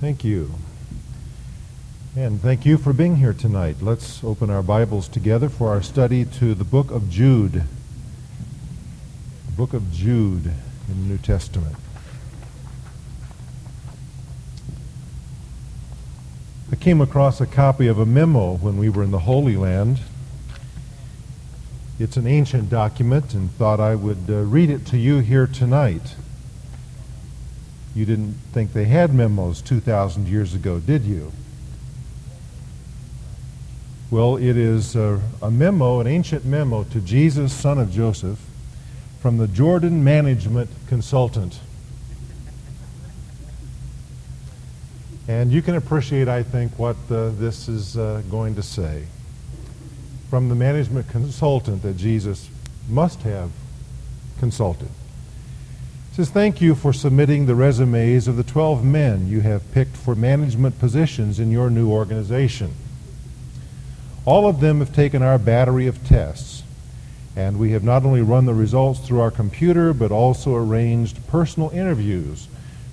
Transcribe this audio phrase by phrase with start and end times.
[0.00, 0.50] Thank you.
[2.16, 3.76] And thank you for being here tonight.
[3.80, 7.62] Let's open our Bibles together for our study to the book of Jude.
[9.46, 11.76] The book of Jude in the New Testament.
[16.72, 20.00] I came across a copy of a memo when we were in the Holy Land.
[22.00, 26.16] It's an ancient document and thought I would uh, read it to you here tonight.
[27.94, 31.32] You didn't think they had memos 2,000 years ago, did you?
[34.10, 38.40] Well, it is a, a, memo, an ancient memo to Jesus, son of Joseph,
[39.20, 41.60] from the Jordan Management Consultant.
[45.26, 49.04] And you can appreciate, I think, what uh, this is uh, going to say.
[50.30, 52.50] From the management consultant that Jesus
[52.88, 53.50] must have
[54.40, 54.90] consulted
[56.14, 60.14] says, Thank you for submitting the resumes of the 12 men you have picked for
[60.14, 62.72] management positions in your new organization.
[64.24, 66.62] All of them have taken our battery of tests,
[67.34, 71.70] and we have not only run the results through our computer, but also arranged personal
[71.70, 72.46] interviews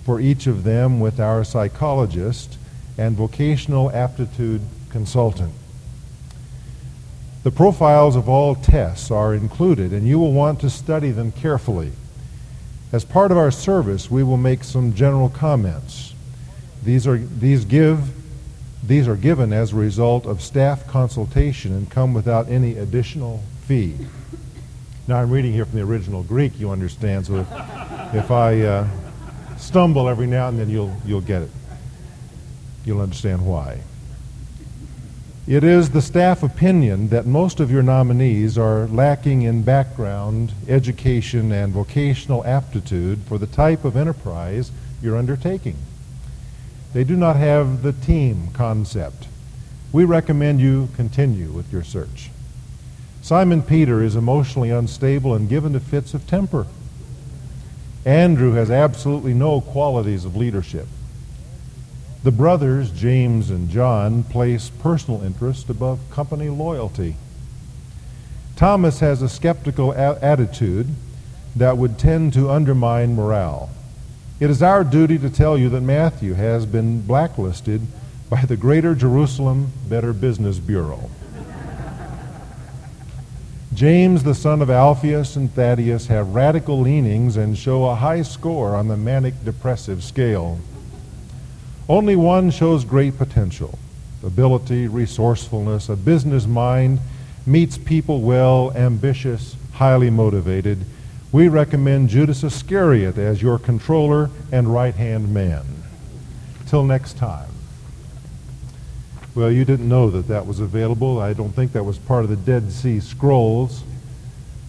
[0.04, 2.58] for each of them with our psychologist
[2.98, 5.54] and vocational aptitude consultant.
[7.44, 11.92] The profiles of all tests are included, and you will want to study them carefully.
[12.92, 16.14] As part of our service, we will make some general comments.
[16.84, 18.12] These are, these, give,
[18.86, 23.96] these are given as a result of staff consultation and come without any additional fee.
[25.08, 27.48] Now, I'm reading here from the original Greek, you understand, so if,
[28.14, 28.88] if I uh,
[29.58, 31.50] stumble every now and then, you'll, you'll get it.
[32.84, 33.80] You'll understand why.
[35.52, 41.52] It is the staff opinion that most of your nominees are lacking in background, education,
[41.52, 45.76] and vocational aptitude for the type of enterprise you're undertaking.
[46.94, 49.28] They do not have the team concept.
[49.92, 52.30] We recommend you continue with your search.
[53.22, 56.66] Simon Peter is emotionally unstable and given to fits of temper.
[58.06, 60.88] Andrew has absolutely no qualities of leadership.
[62.24, 67.16] The brothers, James and John, place personal interest above company loyalty.
[68.56, 70.88] Thomas has a skeptical a- attitude
[71.56, 73.72] that would tend to undermine morale.
[74.40, 77.82] It is our duty to tell you that Matthew has been blacklisted
[78.30, 81.10] by the Greater Jerusalem Better Business Bureau.
[83.74, 88.76] James, the son of Alphaeus and Thaddeus, have radical leanings and show a high score
[88.76, 90.60] on the manic depressive scale.
[91.92, 93.78] Only one shows great potential
[94.24, 97.00] ability, resourcefulness, a business mind,
[97.46, 100.86] meets people well, ambitious, highly motivated.
[101.34, 105.66] We recommend Judas Iscariot as your controller and right hand man.
[106.66, 107.50] Till next time.
[109.36, 111.20] Well, you didn't know that that was available.
[111.20, 113.84] I don't think that was part of the Dead Sea Scrolls,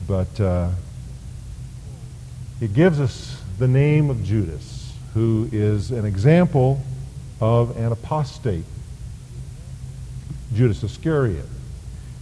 [0.09, 0.71] but uh,
[2.61, 6.83] it gives us the name of Judas, who is an example
[7.43, 8.65] of an apostate,
[10.55, 11.45] Judas Iscariot.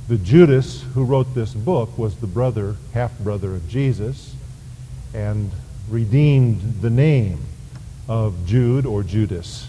[0.09, 4.35] The Judas who wrote this book was the brother, half brother of Jesus,
[5.13, 5.51] and
[5.91, 7.39] redeemed the name
[8.09, 9.69] of Jude or Judas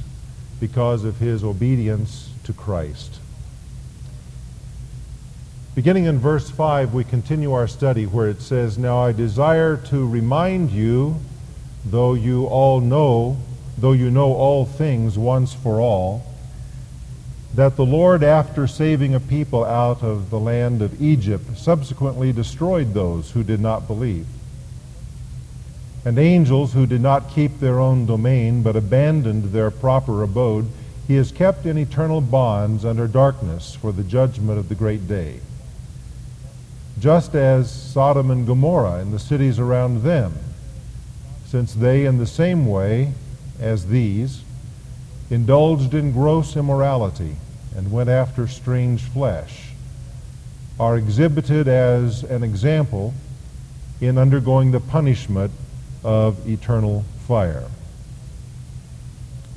[0.61, 3.19] because of his obedience to Christ.
[5.75, 10.07] Beginning in verse 5, we continue our study where it says, Now I desire to
[10.07, 11.19] remind you,
[11.83, 13.37] though you all know
[13.77, 16.23] though you know all things once for all,
[17.53, 22.93] that the Lord, after saving a people out of the land of Egypt, subsequently destroyed
[22.93, 24.25] those who did not believe.
[26.05, 30.69] And angels who did not keep their own domain, but abandoned their proper abode,
[31.07, 35.41] he has kept in eternal bonds under darkness for the judgment of the great day.
[36.99, 40.33] Just as Sodom and Gomorrah and the cities around them,
[41.47, 43.11] since they in the same way
[43.61, 44.41] as these,
[45.29, 47.35] indulged in gross immorality
[47.75, 49.69] and went after strange flesh,
[50.79, 53.13] are exhibited as an example
[54.01, 55.51] in undergoing the punishment
[56.03, 57.67] of eternal fire.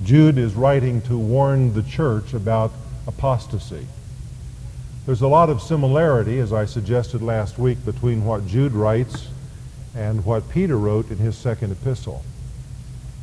[0.04, 2.72] Jude is writing to warn the church about
[3.06, 3.86] apostasy.
[5.06, 9.28] There's a lot of similarity, as I suggested last week, between what Jude writes
[9.94, 12.22] and what Peter wrote in his second epistle.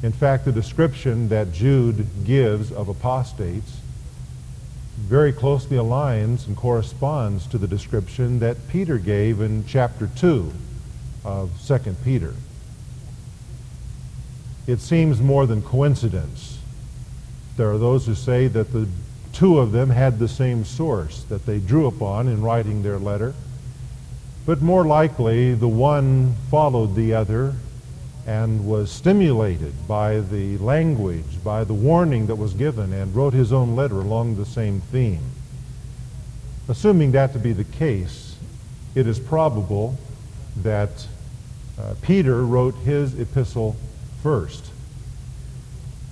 [0.03, 3.77] In fact, the description that Jude gives of apostates
[4.97, 10.51] very closely aligns and corresponds to the description that Peter gave in chapter 2
[11.23, 12.33] of 2 Peter.
[14.67, 16.59] It seems more than coincidence
[17.57, 18.87] There are those who say that the
[19.33, 23.33] two of them had the same source that they drew upon in writing their letter.
[24.45, 27.55] But more likely, the one followed the other
[28.27, 33.51] and was stimulated by the language, by the warning that was given, and wrote his
[33.51, 35.31] own letter along the same theme.
[36.67, 38.35] Assuming that to be the case,
[38.93, 39.97] it is probable
[40.57, 41.07] that
[41.79, 43.75] uh, Peter wrote his epistle
[44.21, 44.65] first.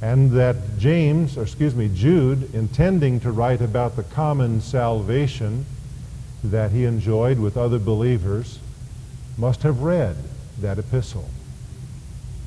[0.02, 5.66] And that James, or excuse me, Jude, intending to write about the common salvation
[6.44, 8.60] that he enjoyed with other believers,
[9.38, 10.16] must have read
[10.62, 11.30] that epistle.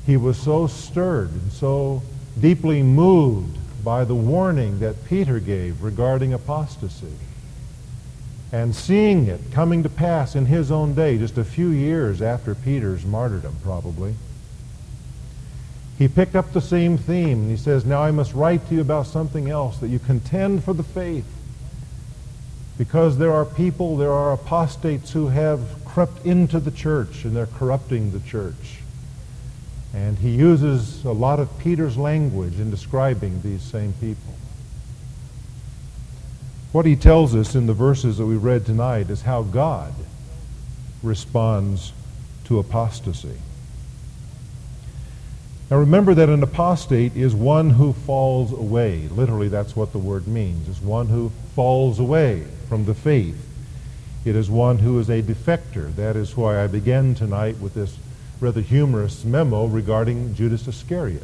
[0.05, 2.01] He was so stirred and so
[2.39, 7.13] deeply moved by the warning that Peter gave regarding apostasy
[8.53, 12.53] and seeing it coming to pass in his own day, just a few years after
[12.53, 14.13] Peter's martyrdom, probably.
[15.97, 18.81] He picked up the same theme, and he says, Now I must write to you
[18.81, 21.25] about something else, that you contend for the faith.
[22.77, 27.47] Because there are people, there are apostates who have crept into the church, and they're
[27.47, 28.82] corrupting the church.
[29.93, 34.33] And he uses a lot of Peter's language in describing these same people.
[36.71, 39.93] What he tells us in the verses that we read tonight is how God
[41.03, 41.93] responds
[42.45, 43.37] to apostasy.
[45.69, 49.07] Now remember that an apostate is one who falls away.
[49.09, 50.67] Literally, that's what the word means.
[50.67, 53.49] It's one who falls away from the faith.
[54.25, 55.93] It is one who is a defector.
[55.95, 57.97] That is why I began tonight with this
[58.43, 61.23] rather humorous memo regarding Judas Iscariot.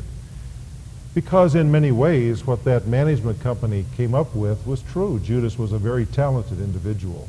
[1.13, 5.19] Because in many ways, what that management company came up with was true.
[5.19, 7.27] Judas was a very talented individual.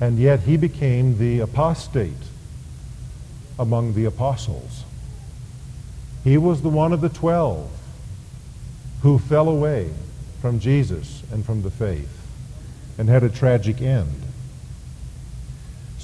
[0.00, 2.12] And yet he became the apostate
[3.58, 4.84] among the apostles.
[6.22, 7.70] He was the one of the twelve
[9.02, 9.90] who fell away
[10.40, 12.26] from Jesus and from the faith
[12.96, 14.23] and had a tragic end.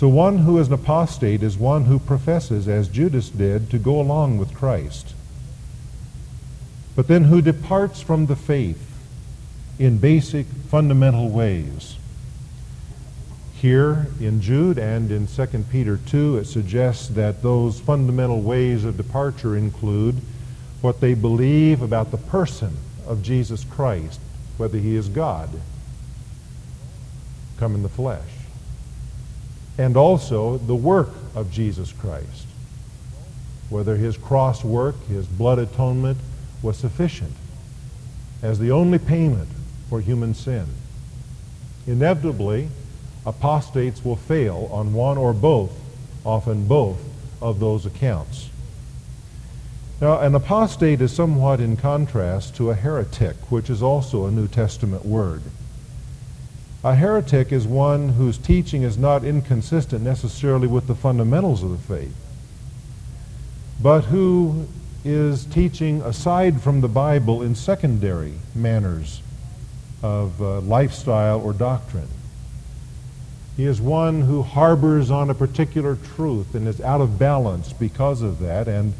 [0.00, 4.00] So one who is an apostate is one who professes, as Judas did, to go
[4.00, 5.14] along with Christ
[7.00, 8.86] but then who departs from the faith
[9.78, 11.96] in basic fundamental ways.
[13.54, 18.98] Here in Jude and in 2 Peter 2, it suggests that those fundamental ways of
[18.98, 20.16] departure include
[20.82, 22.76] what they believe about the person
[23.06, 24.20] of Jesus Christ,
[24.58, 25.48] whether he is God,
[27.58, 28.28] come in the flesh,
[29.80, 32.46] and also the work of Jesus Christ,
[33.70, 36.18] whether his cross work, his blood atonement,
[36.60, 37.32] was sufficient
[38.42, 39.48] as the only payment
[39.88, 40.66] for human sin.
[41.86, 42.68] Inevitably,
[43.24, 45.72] apostates will fail on one or both,
[46.26, 46.98] often both,
[47.40, 48.50] of those accounts.
[49.98, 54.46] Now, an apostate is somewhat in contrast to a heretic, which is also a New
[54.46, 55.40] Testament word.
[56.82, 61.94] A heretic is one whose teaching is not inconsistent necessarily with the fundamentals of the
[61.94, 62.14] faith,
[63.82, 64.66] but who
[65.04, 69.20] is teaching aside from the Bible in secondary manners
[70.02, 72.08] of uh, lifestyle or doctrine.
[73.58, 78.22] He is one who harbors on a particular truth and is out of balance because
[78.22, 78.68] of that.
[78.68, 78.94] And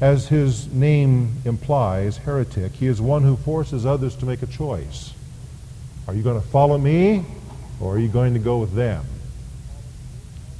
[0.00, 5.12] as his name implies, heretic, he is one who forces others to make a choice.
[6.06, 7.24] Are you going to follow me
[7.80, 9.04] or are you going to go with them?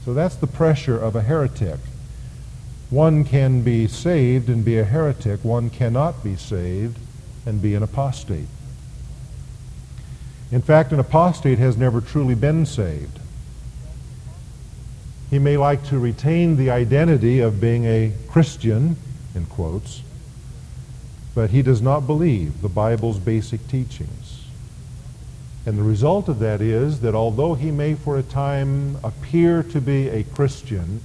[0.05, 1.81] So that's the pressure of a heretic.
[2.91, 5.45] One can be saved and be a heretic.
[5.45, 6.99] One cannot be saved
[7.45, 8.49] and be an apostate.
[10.53, 13.19] In fact, an apostate has never truly been saved.
[15.31, 18.97] He may like to retain the identity of being a Christian,
[19.35, 20.03] in quotes,
[21.35, 24.26] but he does not believe the Bible's basic teachings.
[25.67, 29.81] And the result of that is that although he may for a time appear to
[29.81, 31.01] be a Christian,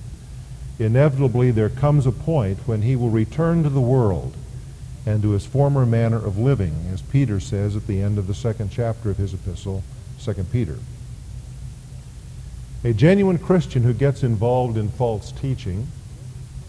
[0.77, 4.35] inevitably there comes a point when he will return to the world
[5.03, 8.35] and to his former manner of living, as Peter says at the end of the
[8.35, 9.83] second chapter of his epistle,
[10.23, 10.77] 2 Peter.
[12.83, 15.87] A genuine Christian who gets involved in false teaching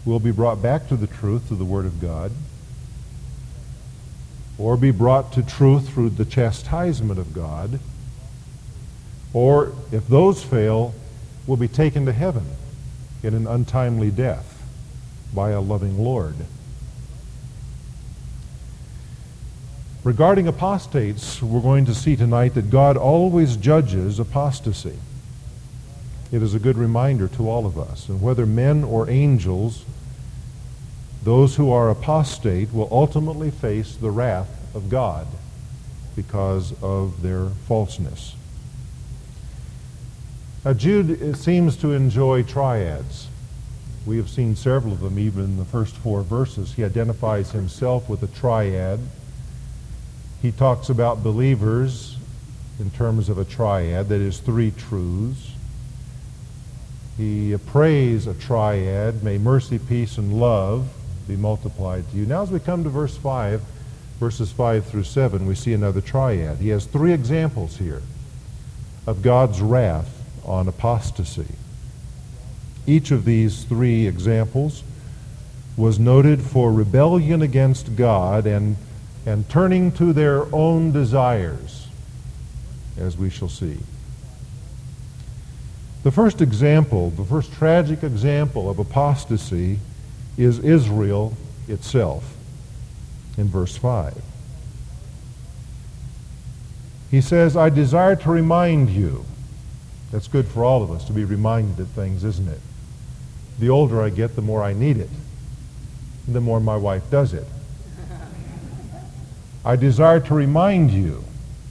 [0.03, 2.31] will be brought back to the truth through the Word of God,
[4.57, 7.79] or be brought to truth through the chastisement of God,
[9.33, 10.93] or, if those fail,
[11.47, 12.45] will be taken to heaven
[13.23, 14.61] in an untimely death
[15.33, 16.35] by a loving Lord.
[20.03, 24.99] Regarding apostates, we're going to see tonight that God always judges apostasy.
[26.31, 28.09] It is a good reminder to all of us.
[28.09, 29.85] And whether men or angels,
[31.23, 35.25] those who are apostate will ultimately face the wrath of God
[36.15, 38.35] because of their falseness.
[40.65, 43.27] Now, Jude seems to enjoy triads.
[44.05, 46.73] We have seen several of them even in the first four verses.
[46.73, 48.99] He identifies himself with a triad.
[50.41, 52.17] He talks about believers
[52.79, 55.51] in terms of a triad, that is, three truths.
[57.17, 60.89] He prays a triad, may mercy, peace, and love
[61.27, 62.25] be multiplied to you.
[62.25, 63.61] Now, as we come to verse 5,
[64.19, 66.57] verses 5 through 7, we see another triad.
[66.57, 68.01] He has three examples here
[69.05, 71.55] of God's wrath on apostasy.
[72.85, 74.83] Each of these three examples
[75.77, 78.75] was noted for rebellion against God and,
[79.25, 81.87] and turning to their own desires,
[82.97, 83.79] as we shall see.
[86.03, 89.79] The first example, the first tragic example of apostasy
[90.37, 91.35] is Israel
[91.67, 92.35] itself
[93.37, 94.21] in verse 5.
[97.11, 99.25] He says, I desire to remind you.
[100.11, 102.59] That's good for all of us to be reminded of things, isn't it?
[103.59, 105.09] The older I get, the more I need it.
[106.27, 107.45] The more my wife does it.
[109.65, 111.23] I desire to remind you,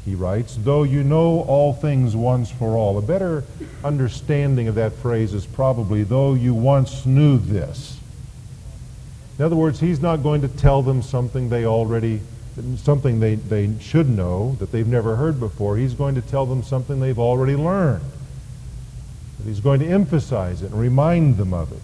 [0.04, 2.98] he writes, though you know all things once for all.
[2.98, 3.44] A better
[3.84, 7.98] understanding of that phrase is probably, though you once knew this.
[9.42, 12.20] In other words, he's not going to tell them something they already,
[12.76, 15.76] something they, they should know that they've never heard before.
[15.76, 18.04] He's going to tell them something they've already learned.
[19.38, 21.82] But He's going to emphasize it and remind them of it.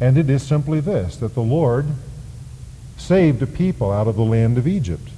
[0.00, 1.86] And it is simply this, that the Lord
[2.96, 5.08] saved a people out of the land of Egypt.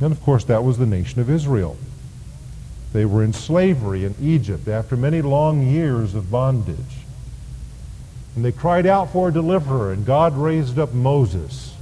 [0.00, 1.76] And of course, that was the nation of Israel.
[2.92, 7.05] They were in slavery in Egypt after many long years of bondage.
[8.36, 11.74] And they cried out for a deliverer, and God raised up Moses.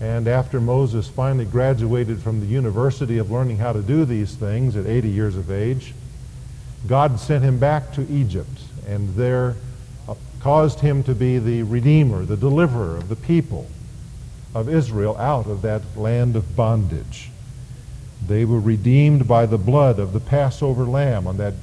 [0.00, 4.76] And after Moses finally graduated from the university of learning how to do these things
[4.76, 5.94] at 80 years of age,
[6.88, 9.54] God sent him back to Egypt and there
[10.08, 13.68] uh, caused him to be the redeemer, the deliverer of the people
[14.54, 17.30] of Israel out of that land of bondage.
[18.26, 21.54] They were redeemed by the blood of the Passover lamb on that,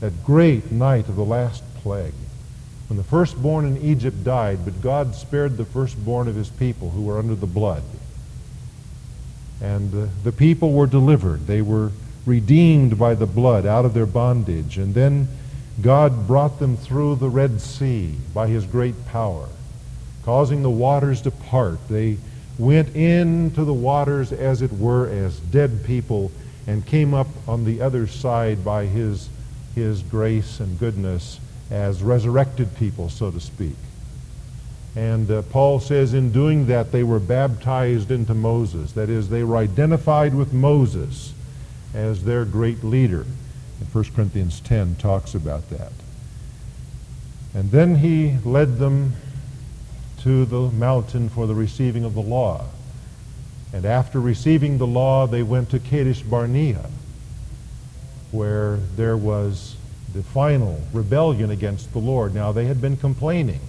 [0.00, 2.14] that great night of the last plague.
[2.88, 7.02] When the firstborn in Egypt died, but God spared the firstborn of his people who
[7.02, 7.82] were under the blood.
[9.60, 11.46] And uh, the people were delivered.
[11.46, 11.90] They were
[12.26, 14.78] redeemed by the blood out of their bondage.
[14.78, 15.28] And then
[15.80, 19.48] God brought them through the Red Sea by his great power,
[20.24, 21.88] causing the waters to part.
[21.88, 22.18] They
[22.58, 26.30] went into the waters, as it were, as dead people,
[26.66, 29.28] and came up on the other side by his,
[29.74, 33.76] his grace and goodness as resurrected people, so to speak.
[34.94, 38.92] And uh, Paul says in doing that, they were baptized into Moses.
[38.92, 41.34] That is, they were identified with Moses
[41.94, 43.26] as their great leader.
[43.80, 45.92] And 1 Corinthians 10 talks about that.
[47.54, 49.12] And then he led them
[50.22, 52.64] to the mountain for the receiving of the law.
[53.72, 56.88] And after receiving the law, they went to Kadesh Barnea,
[58.30, 59.75] where there was
[60.16, 62.34] the final rebellion against the Lord.
[62.34, 63.60] Now, they had been complaining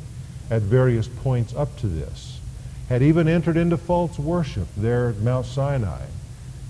[0.50, 2.40] at various points up to this,
[2.88, 6.06] had even entered into false worship there at Mount Sinai.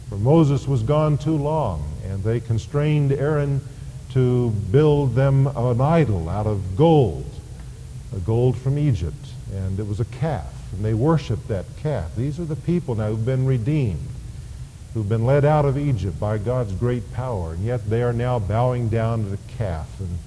[0.09, 3.61] For Moses was gone too long, and they constrained Aaron
[4.13, 7.29] to build them an idol out of gold,
[8.15, 12.15] a gold from Egypt, and it was a calf, and they worshiped that calf.
[12.15, 14.07] These are the people now who've been redeemed
[14.97, 18.39] who've been led out of Egypt by God's great power, and yet they are now
[18.39, 19.87] bowing down to the calf.
[19.99, 20.17] And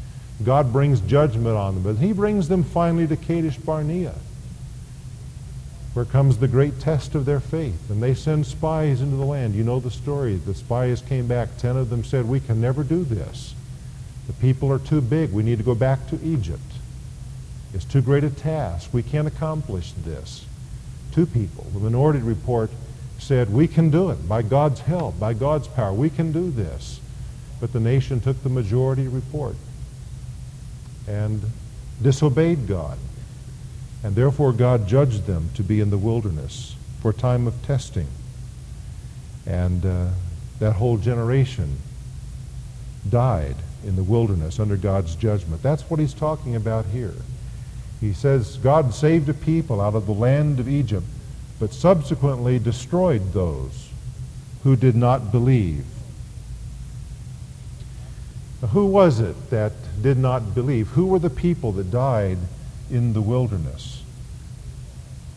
[0.44, 4.14] God brings judgment on them, but he brings them finally to Kadesh Barnea,
[5.92, 7.90] where comes the great test of their faith.
[7.90, 9.56] And they send spies into the land.
[9.56, 10.36] You know the story.
[10.36, 11.56] The spies came back.
[11.58, 13.56] Ten of them said, we can never do this.
[14.28, 15.32] The people are too big.
[15.32, 16.62] We need to go back to Egypt.
[17.74, 18.90] It's too great a task.
[18.92, 20.46] We can't accomplish this.
[21.10, 21.64] Two people.
[21.72, 22.70] The minority report
[23.20, 25.92] said, we can do it by God's help, by God's power.
[25.92, 27.00] We can do this.
[27.60, 29.54] But the nation took the majority report
[31.06, 31.42] and
[32.02, 32.98] disobeyed God.
[34.02, 38.08] And therefore God judged them to be in the wilderness for a time of testing.
[39.46, 40.08] And uh,
[40.58, 41.76] that whole generation
[43.08, 45.62] died in the wilderness under God's judgment.
[45.62, 47.14] That's what he's talking about here.
[48.00, 51.06] He says God saved a people out of the land of Egypt
[51.60, 53.90] but subsequently destroyed those
[54.64, 55.84] who did not believe.
[58.70, 60.88] Who was it that did not believe?
[60.88, 62.38] Who were the people that died
[62.90, 64.02] in the wilderness?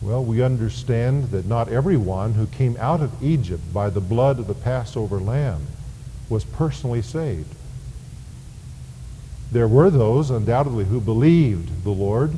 [0.00, 4.46] Well, we understand that not everyone who came out of Egypt by the blood of
[4.46, 5.66] the Passover lamb
[6.28, 7.54] was personally saved.
[9.52, 12.32] There were those, undoubtedly, who believed the Lord,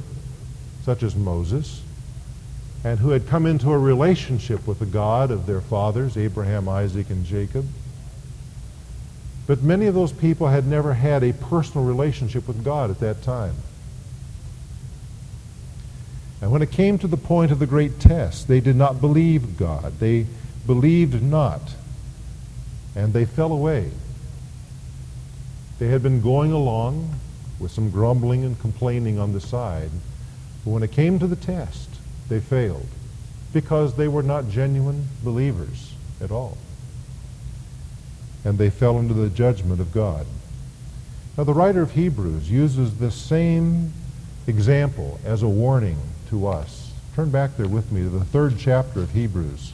[0.84, 1.82] such as Moses,
[2.86, 7.10] and who had come into a relationship with the God of their fathers, Abraham, Isaac,
[7.10, 7.66] and Jacob.
[9.48, 13.22] But many of those people had never had a personal relationship with God at that
[13.22, 13.56] time.
[16.40, 19.56] And when it came to the point of the great test, they did not believe
[19.56, 19.98] God.
[19.98, 20.24] They
[20.64, 21.74] believed not.
[22.94, 23.90] And they fell away.
[25.80, 27.16] They had been going along
[27.58, 29.90] with some grumbling and complaining on the side.
[30.64, 31.95] But when it came to the test,
[32.28, 32.86] they failed
[33.52, 36.58] because they were not genuine believers at all.
[38.44, 40.26] And they fell into the judgment of God.
[41.36, 43.92] Now, the writer of Hebrews uses this same
[44.46, 45.98] example as a warning
[46.30, 46.92] to us.
[47.14, 49.72] Turn back there with me to the third chapter of Hebrews.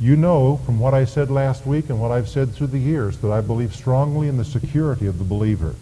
[0.00, 3.18] You know from what I said last week and what I've said through the years
[3.18, 5.74] that I believe strongly in the security of the believer.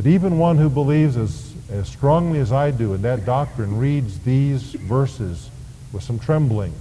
[0.00, 4.20] But even one who believes as, as strongly as I do in that doctrine reads
[4.20, 5.50] these verses
[5.92, 6.72] with some trembling,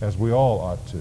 [0.00, 1.00] as we all ought to.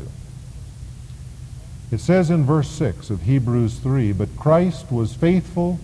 [1.91, 5.79] It says in verse 6 of Hebrews 3, But Christ was faithful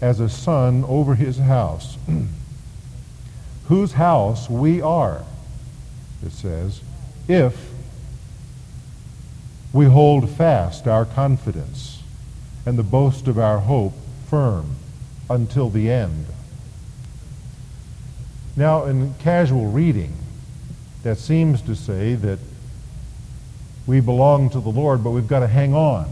[0.00, 1.98] as a son over his house,
[3.66, 5.24] whose house we are,
[6.24, 6.80] it says,
[7.26, 7.72] if
[9.72, 12.04] we hold fast our confidence
[12.64, 13.92] and the boast of our hope
[14.30, 14.75] firm
[15.28, 16.26] until the end.
[18.56, 20.14] Now, in casual reading,
[21.02, 22.38] that seems to say that
[23.86, 26.10] we belong to the Lord, but we've got to hang on.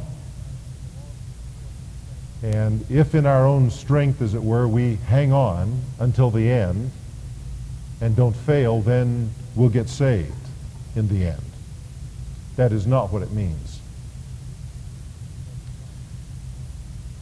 [2.42, 6.90] And if in our own strength, as it were, we hang on until the end
[8.00, 10.32] and don't fail, then we'll get saved
[10.94, 11.42] in the end.
[12.56, 13.80] That is not what it means.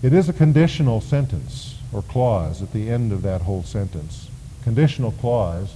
[0.02, 4.28] It is a conditional sentence or clause at the end of that whole sentence.
[4.64, 5.74] Conditional clause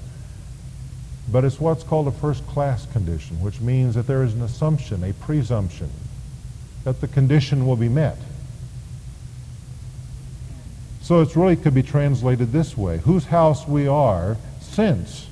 [1.31, 5.13] but it's what's called a first-class condition, which means that there is an assumption, a
[5.13, 5.91] presumption,
[6.85, 8.19] that the condition will be met.
[11.03, 12.99] So it really could be translated this way.
[12.99, 15.27] Whose house we are since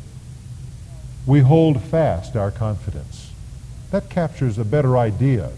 [1.26, 3.30] we hold fast our confidence.
[3.90, 5.52] That captures a better idea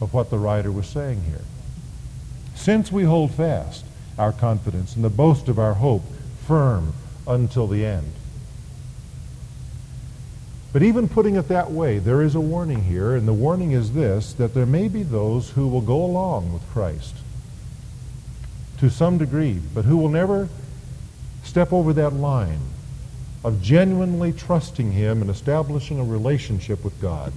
[0.00, 1.44] of what the writer was saying here.
[2.54, 3.84] Since we hold fast
[4.18, 6.02] our confidence and the boast of our hope
[6.46, 6.92] firm
[7.26, 8.12] until the end.
[10.72, 13.92] But even putting it that way, there is a warning here, and the warning is
[13.92, 17.14] this, that there may be those who will go along with Christ
[18.78, 20.48] to some degree, but who will never
[21.44, 22.60] step over that line
[23.44, 27.32] of genuinely trusting him and establishing a relationship with God.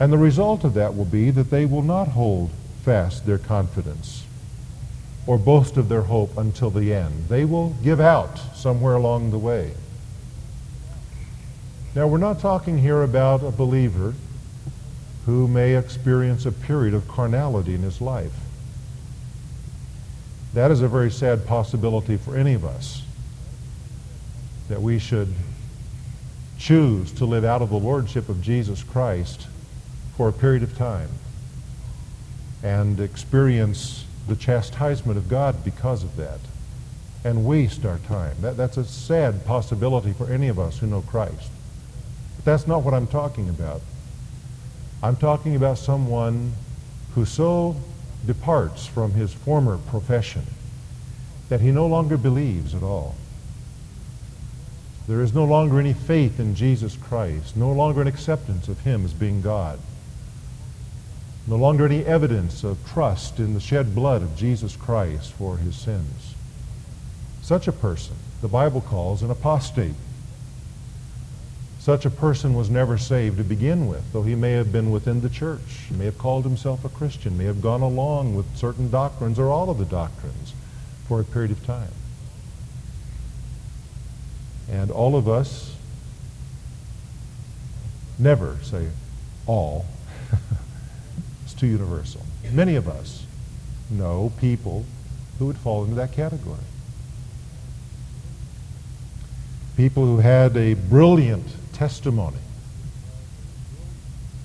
[0.00, 2.50] And the result of that will be that they will not hold
[2.82, 4.23] fast their confidence
[5.26, 7.28] or boast of their hope until the end.
[7.28, 9.72] They will give out somewhere along the way.
[11.94, 14.14] Now, we're not talking here about a believer
[15.26, 18.34] who may experience a period of carnality in his life.
[20.52, 23.02] That is a very sad possibility for any of us,
[24.68, 25.32] that we should
[26.58, 29.46] choose to live out of the lordship of Jesus Christ
[30.16, 31.08] for a period of time
[32.62, 36.40] and experience the chastisement of God because of that
[37.24, 38.36] and waste our time.
[38.40, 41.50] That, that's a sad possibility for any of us who know Christ.
[42.36, 43.80] But that's not what I'm talking about.
[45.02, 46.52] I'm talking about someone
[47.14, 47.76] who so
[48.26, 50.42] departs from his former profession
[51.48, 53.14] that he no longer believes at all.
[55.06, 59.04] There is no longer any faith in Jesus Christ, no longer an acceptance of him
[59.04, 59.78] as being God,
[61.46, 65.76] no longer any evidence of trust in the shed blood of Jesus Christ for his
[65.76, 66.34] sins.
[67.42, 69.94] Such a person, the Bible calls an apostate.
[71.78, 75.20] Such a person was never saved to begin with, though he may have been within
[75.20, 79.38] the church, may have called himself a Christian, may have gone along with certain doctrines
[79.38, 80.54] or all of the doctrines
[81.06, 81.92] for a period of time.
[84.70, 85.76] And all of us
[88.18, 88.88] never say
[89.46, 89.84] all.
[91.64, 92.22] Universal.
[92.52, 93.24] Many of us
[93.90, 94.84] know people
[95.38, 96.58] who would fall into that category.
[99.76, 102.38] People who had a brilliant testimony,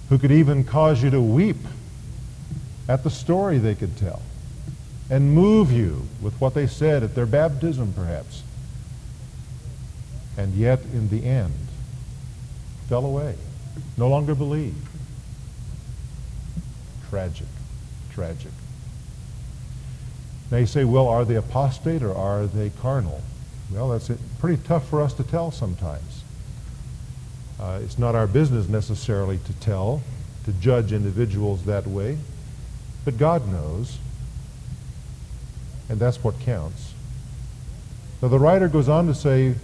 [0.10, 1.58] who could even cause you to weep
[2.88, 4.22] at the story they could tell.
[5.10, 8.44] and move you with what they said at their baptism, perhaps.
[10.38, 11.54] And yet, in the end,
[12.88, 13.36] fell away,
[13.98, 14.88] no longer believed.
[17.10, 17.48] Tragic,
[18.12, 18.52] tragic.
[20.52, 23.22] Now you say, well, are they apostate or are they carnal?
[23.72, 26.24] Well, that's pretty tough for us to tell sometimes.
[27.60, 30.02] Uh, it's not our business necessarily to tell,
[30.45, 32.17] to judge individuals that way,
[33.06, 33.98] but God knows,
[35.89, 36.93] and that's what counts.
[38.22, 39.56] Now the writer goes on to say,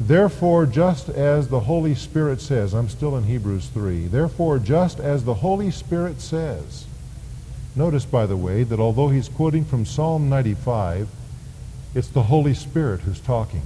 [0.00, 5.24] Therefore, just as the Holy Spirit says, I'm still in Hebrews 3, therefore, just as
[5.24, 6.86] the Holy Spirit says,
[7.74, 11.08] notice, by the way, that although he's quoting from Psalm 95,
[11.96, 13.62] it's the Holy Spirit who's talking.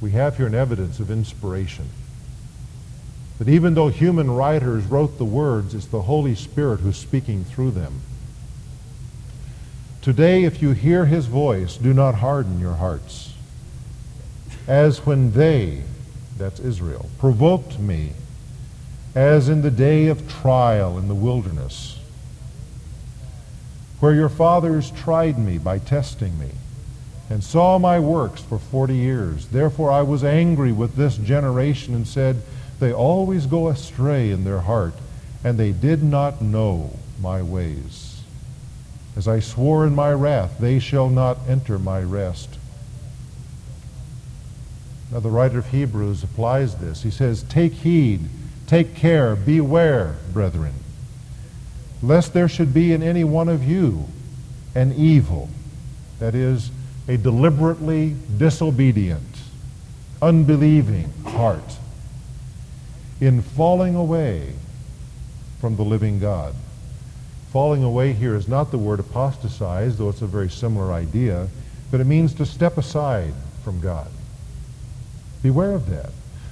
[0.00, 1.90] We have here an evidence of inspiration.
[3.38, 7.72] That even though human writers wrote the words, it's the Holy Spirit who's speaking through
[7.72, 8.00] them.
[10.00, 13.29] Today, if you hear his voice, do not harden your hearts
[14.70, 15.82] as when they,
[16.38, 18.12] that's Israel, provoked me,
[19.16, 21.98] as in the day of trial in the wilderness,
[23.98, 26.50] where your fathers tried me by testing me,
[27.28, 29.48] and saw my works for forty years.
[29.48, 32.40] Therefore I was angry with this generation and said,
[32.78, 34.94] They always go astray in their heart,
[35.42, 38.22] and they did not know my ways.
[39.16, 42.59] As I swore in my wrath, they shall not enter my rest.
[45.10, 47.02] Now, the writer of Hebrews applies this.
[47.02, 48.20] He says, Take heed,
[48.66, 50.74] take care, beware, brethren,
[52.00, 54.04] lest there should be in any one of you
[54.74, 55.48] an evil,
[56.20, 56.70] that is,
[57.08, 59.36] a deliberately disobedient,
[60.22, 61.76] unbelieving heart,
[63.20, 64.52] in falling away
[65.60, 66.54] from the living God.
[67.52, 71.48] Falling away here is not the word apostatize, though it's a very similar idea,
[71.90, 74.06] but it means to step aside from God.
[75.42, 76.10] Beware of that.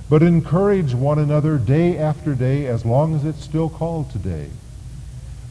[0.09, 4.49] But encourage one another day after day as long as it's still called today,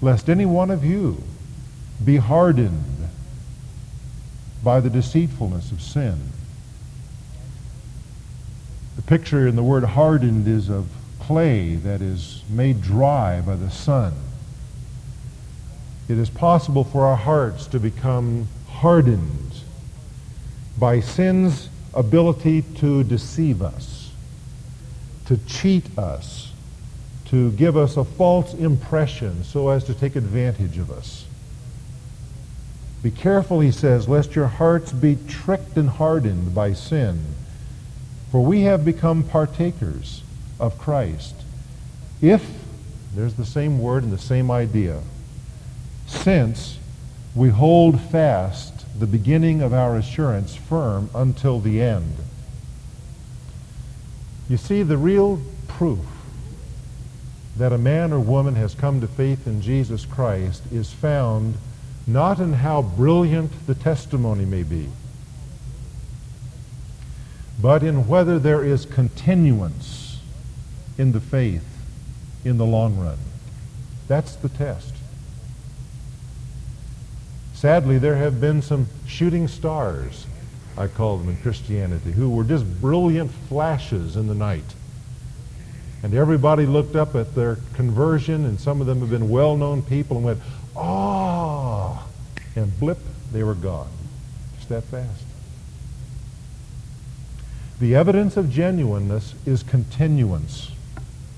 [0.01, 1.23] lest any one of you
[2.03, 3.09] be hardened
[4.63, 6.31] by the deceitfulness of sin.
[8.95, 10.87] The picture in the word hardened is of
[11.19, 14.13] clay that is made dry by the sun.
[16.07, 19.61] It is possible for our hearts to become hardened
[20.79, 24.11] by sin's ability to deceive us,
[25.25, 26.51] to cheat us,
[27.25, 31.25] to give us a false impression so as to take advantage of us.
[33.03, 37.23] Be careful, he says, lest your hearts be tricked and hardened by sin.
[38.31, 40.23] For we have become partakers
[40.59, 41.35] of Christ.
[42.21, 42.43] If,
[43.13, 45.01] there's the same word and the same idea,
[46.07, 46.79] since
[47.35, 52.15] we hold fast the beginning of our assurance firm until the end.
[54.49, 55.99] You see, the real proof
[57.57, 61.55] that a man or woman has come to faith in Jesus Christ is found
[62.05, 64.87] not in how brilliant the testimony may be,
[67.61, 70.19] but in whether there is continuance
[70.97, 71.65] in the faith
[72.45, 73.17] in the long run.
[74.07, 74.93] That's the test.
[77.57, 80.27] Sadly, there have been some shooting stars,
[80.77, 84.75] I call them in Christianity, who were just brilliant flashes in the night.
[86.03, 90.17] And everybody looked up at their conversion, and some of them have been well-known people
[90.17, 90.39] and went,
[90.75, 92.05] ah,
[92.55, 92.99] and blip,
[93.31, 93.89] they were gone.
[94.57, 95.23] Just that fast.
[97.79, 100.73] The evidence of genuineness is continuance,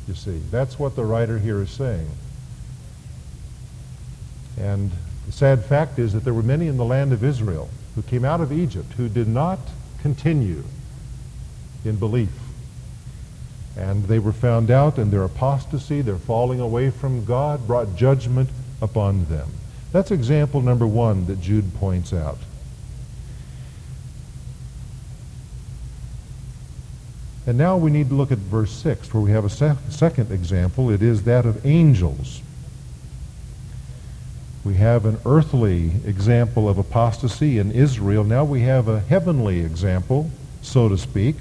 [0.06, 0.42] you see.
[0.52, 2.10] That's what the writer here is saying.
[4.58, 4.92] And
[5.30, 8.26] the sad fact is that there were many in the land of Israel who came
[8.26, 9.60] out of Egypt who did not
[10.02, 10.64] continue
[11.86, 12.32] in belief.
[13.78, 18.50] And they were found out, and their apostasy, their falling away from God, brought judgment
[18.82, 19.48] upon them.
[19.92, 22.40] That's example number one that Jude points out.
[27.46, 30.32] And now we need to look at verse 6, where we have a sec- second
[30.32, 30.90] example.
[30.90, 32.42] It is that of angels.
[34.70, 38.24] We have an earthly example of apostasy in Israel.
[38.24, 40.30] Now we have a heavenly example,
[40.62, 41.38] so to speak,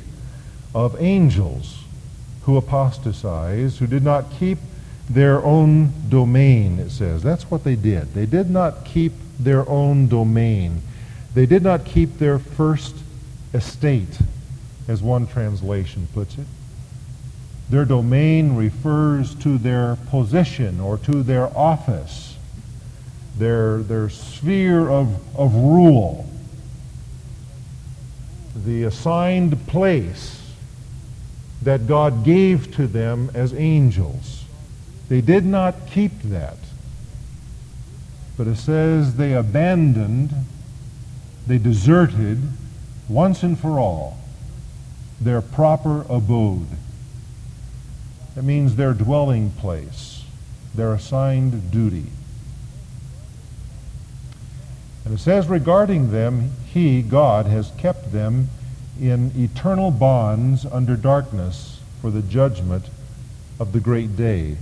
[0.75, 1.83] of angels
[2.45, 4.57] who apostatized, who did not keep
[5.11, 7.23] their own domain, it says.
[7.23, 8.14] That's what they did.
[8.14, 10.81] They did not keep their own domain.
[11.35, 12.97] They did not keep their first
[13.53, 14.21] estate,
[14.88, 16.47] as one translation puts it.
[17.69, 22.28] Their domain refers to their position or to their office
[23.38, 26.29] their, their sphere of, of rule,
[28.55, 30.35] the assigned place
[31.62, 34.44] that God gave to them as angels.
[35.09, 36.57] They did not keep that.
[38.37, 40.33] But it says they abandoned,
[41.46, 42.42] they deserted
[43.09, 44.18] once and for all
[45.20, 46.68] their proper abode.
[48.35, 50.22] That means their dwelling place,
[50.74, 52.07] their assigned duty.
[55.09, 58.51] And it says regarding them, He, God, has kept them
[59.01, 62.90] in eternal bonds under darkness for the judgment
[63.59, 64.59] of the great day.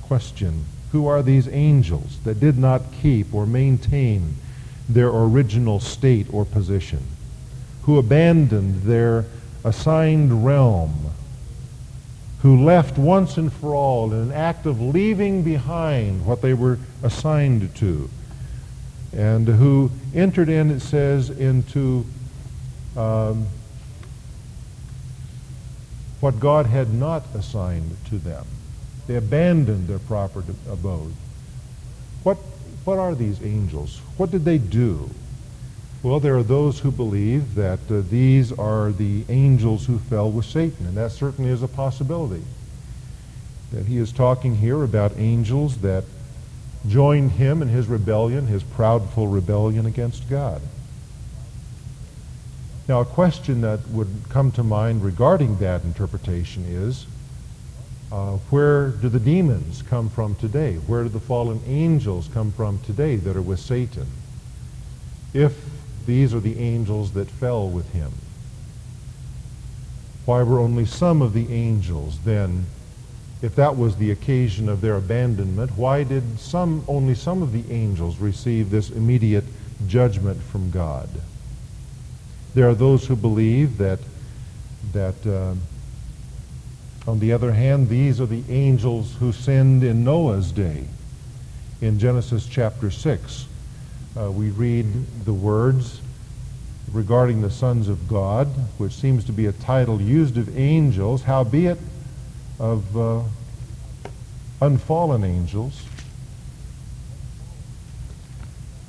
[0.00, 4.36] Question Who are these angels that did not keep or maintain
[4.88, 7.02] their original state or position?
[7.82, 9.26] Who abandoned their
[9.62, 11.10] assigned realm?
[12.40, 16.78] Who left once and for all in an act of leaving behind what they were
[17.02, 18.08] assigned to?
[19.12, 22.06] And who entered in, it says, into
[22.96, 23.46] um,
[26.20, 28.46] what God had not assigned to them.
[29.06, 31.12] They abandoned their proper abode.
[32.22, 32.38] What,
[32.84, 34.00] what are these angels?
[34.16, 35.10] What did they do?
[36.02, 40.46] Well, there are those who believe that uh, these are the angels who fell with
[40.46, 42.42] Satan, and that certainly is a possibility.
[43.72, 46.04] That he is talking here about angels that
[46.88, 50.60] joined him in his rebellion, his proudful rebellion against God.
[52.88, 57.06] Now, a question that would come to mind regarding that interpretation is,
[58.10, 60.74] uh, where do the demons come from today?
[60.74, 64.06] Where do the fallen angels come from today that are with Satan?
[65.32, 65.56] If
[66.04, 68.12] these are the angels that fell with him,
[70.26, 72.66] why were only some of the angels then,
[73.42, 77.64] if that was the occasion of their abandonment, why did some, only some of the
[77.72, 79.44] angels receive this immediate
[79.88, 81.08] judgment from God?
[82.54, 83.98] There are those who believe that,
[84.92, 85.54] that uh,
[87.10, 90.84] on the other hand, these are the angels who sinned in Noah's day.
[91.80, 93.46] In Genesis chapter 6,
[94.16, 94.86] uh, we read
[95.24, 96.00] the words
[96.92, 98.46] regarding the sons of God,
[98.78, 101.78] which seems to be a title used of angels, howbeit
[102.62, 103.22] of uh,
[104.60, 105.82] unfallen angels.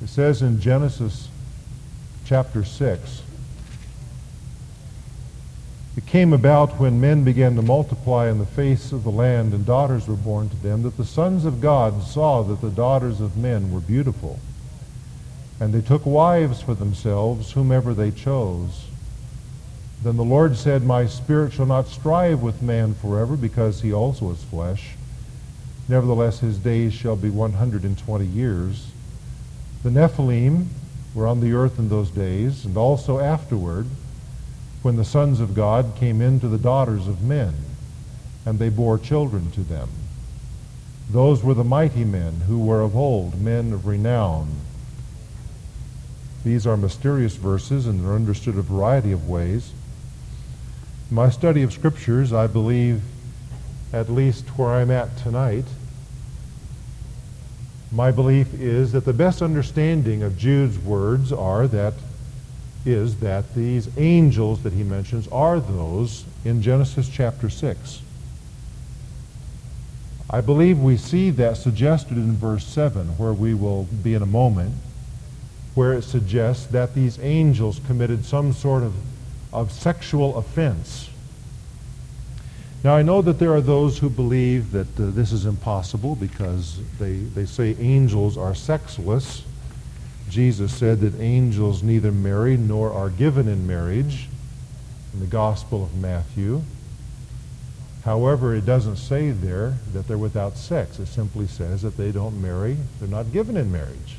[0.00, 1.28] It says in Genesis
[2.24, 3.22] chapter 6,
[5.96, 9.66] it came about when men began to multiply in the face of the land and
[9.66, 13.36] daughters were born to them that the sons of God saw that the daughters of
[13.36, 14.38] men were beautiful.
[15.58, 18.86] And they took wives for themselves, whomever they chose.
[20.04, 24.30] Then the Lord said, My spirit shall not strive with man forever, because he also
[24.32, 24.96] is flesh.
[25.88, 28.90] Nevertheless, his days shall be 120 years.
[29.82, 30.66] The Nephilim
[31.14, 33.86] were on the earth in those days, and also afterward
[34.82, 37.54] when the sons of God came in to the daughters of men,
[38.44, 39.88] and they bore children to them.
[41.08, 44.50] Those were the mighty men who were of old, men of renown.
[46.44, 49.72] These are mysterious verses, and they're understood a variety of ways.
[51.10, 53.02] My study of scriptures, I believe,
[53.92, 55.66] at least where I'm at tonight,
[57.92, 61.94] my belief is that the best understanding of Jude's words are that
[62.84, 68.00] is that these angels that he mentions are those in Genesis chapter 6.
[70.28, 74.26] I believe we see that suggested in verse 7, where we will be in a
[74.26, 74.74] moment,
[75.74, 78.94] where it suggests that these angels committed some sort of,
[79.54, 81.08] of sexual offense.
[82.84, 86.80] Now, I know that there are those who believe that uh, this is impossible because
[86.98, 89.42] they, they say angels are sexless.
[90.28, 94.28] Jesus said that angels neither marry nor are given in marriage
[95.14, 96.62] in the Gospel of Matthew.
[98.04, 100.98] However, it doesn't say there that they're without sex.
[100.98, 104.16] It simply says that they don't marry, they're not given in marriage,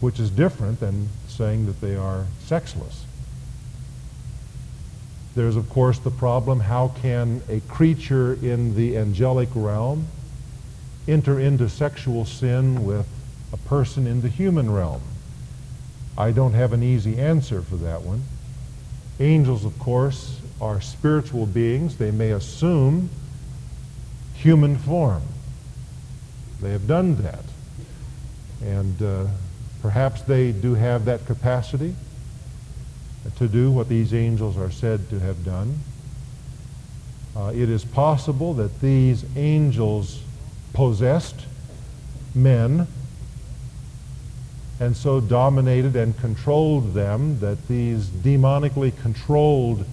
[0.00, 3.04] which is different than saying that they are sexless.
[5.36, 10.06] There's, of course, the problem how can a creature in the angelic realm
[11.06, 13.06] enter into sexual sin with
[13.52, 15.02] a person in the human realm?
[16.16, 18.22] I don't have an easy answer for that one.
[19.20, 21.98] Angels, of course, are spiritual beings.
[21.98, 23.10] They may assume
[24.36, 25.22] human form.
[26.62, 27.44] They have done that.
[28.64, 29.26] And uh,
[29.82, 31.94] perhaps they do have that capacity
[33.36, 35.78] to do what these angels are said to have done.
[37.36, 40.22] Uh, it is possible that these angels
[40.72, 41.46] possessed
[42.34, 42.86] men
[44.78, 49.84] and so dominated and controlled them that these demonically controlled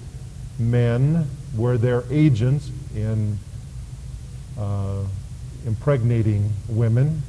[0.60, 3.38] men were their agents in
[4.58, 5.04] uh,
[5.65, 7.24] impregnating women.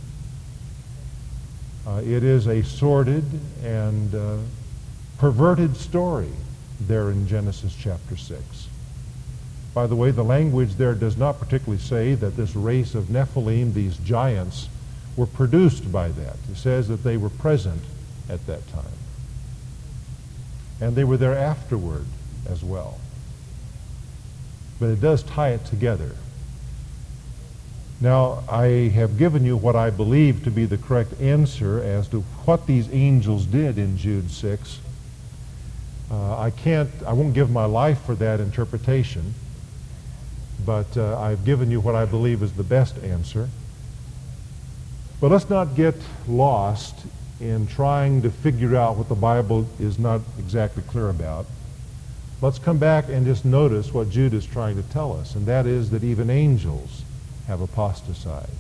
[1.86, 3.24] Uh, it is a sordid
[3.62, 4.36] and uh,
[5.18, 6.32] perverted story
[6.80, 8.68] there in Genesis chapter 6.
[9.72, 13.74] By the way, the language there does not particularly say that this race of Nephilim,
[13.74, 14.68] these giants,
[15.16, 16.36] were produced by that.
[16.50, 17.82] It says that they were present
[18.28, 18.84] at that time.
[20.80, 22.06] And they were there afterward
[22.48, 22.98] as well.
[24.78, 26.12] But it does tie it together.
[28.00, 32.20] Now, I have given you what I believe to be the correct answer as to
[32.44, 34.78] what these angels did in Jude 6.
[36.10, 39.34] Uh, I can't, I won't give my life for that interpretation,
[40.64, 43.48] but uh, I've given you what I believe is the best answer.
[45.20, 45.94] But let's not get
[46.28, 47.06] lost
[47.40, 51.46] in trying to figure out what the Bible is not exactly clear about.
[52.40, 55.66] Let's come back and just notice what Jude is trying to tell us, and that
[55.66, 57.02] is that even angels
[57.46, 58.50] have apostatized.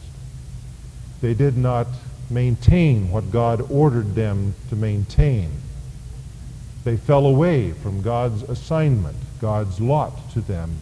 [1.20, 1.86] They did not
[2.30, 5.50] maintain what God ordered them to maintain.
[6.84, 10.78] They fell away from God's assignment, God's lot to them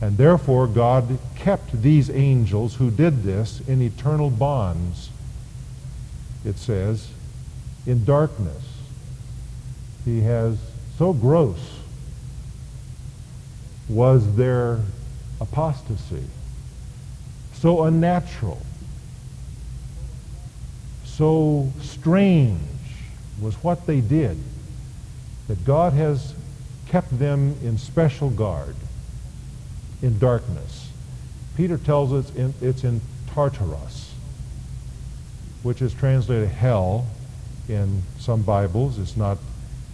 [0.00, 5.10] and therefore, God kept these angels who did this in eternal bonds,
[6.44, 7.08] it says,
[7.86, 8.62] in darkness.
[10.06, 10.56] He has
[10.96, 11.58] so gross
[13.90, 14.80] was their
[15.38, 16.24] apostasy,
[17.52, 18.62] so unnatural,
[21.04, 22.60] so strange
[23.38, 24.38] was what they did
[25.50, 26.32] that God has
[26.86, 28.76] kept them in special guard
[30.00, 30.92] in darkness.
[31.56, 32.30] Peter tells us
[32.62, 33.00] it's in
[33.34, 34.14] Tartarus,
[35.64, 37.04] which is translated hell
[37.68, 39.00] in some Bibles.
[39.00, 39.38] It's not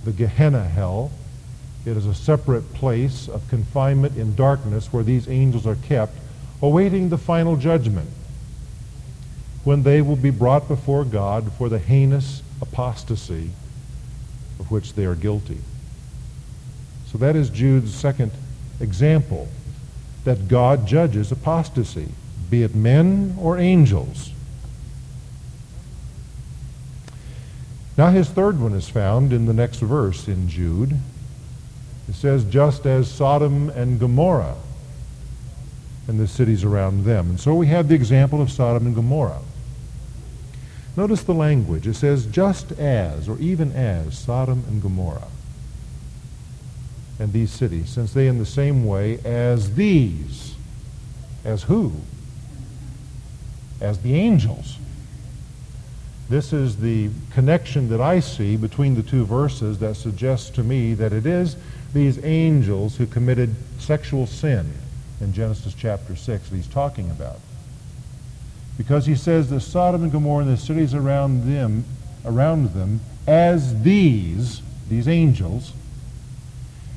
[0.04, 1.10] the Gehenna hell.
[1.86, 6.12] It is a separate place of confinement in darkness where these angels are kept,
[6.60, 8.10] awaiting the final judgment,
[9.64, 13.52] when they will be brought before God for the heinous apostasy
[14.58, 15.58] of which they are guilty.
[17.06, 18.32] So that is Jude's second
[18.80, 19.48] example
[20.24, 22.08] that God judges apostasy,
[22.50, 24.32] be it men or angels.
[27.96, 30.98] Now his third one is found in the next verse in Jude.
[32.08, 34.56] It says, just as Sodom and Gomorrah
[36.06, 37.30] and the cities around them.
[37.30, 39.40] And so we have the example of Sodom and Gomorrah.
[40.96, 41.86] Notice the language.
[41.86, 45.28] It says, just as, or even as, Sodom and Gomorrah
[47.18, 50.54] and these cities, since they in the same way as these.
[51.44, 51.92] As who?
[53.80, 54.78] As the angels.
[56.28, 60.94] This is the connection that I see between the two verses that suggests to me
[60.94, 61.56] that it is
[61.94, 64.72] these angels who committed sexual sin
[65.20, 67.38] in Genesis chapter 6 that he's talking about.
[68.76, 71.84] Because he says that Sodom and Gomorrah and the cities around them,
[72.24, 75.72] around them as these, these angels,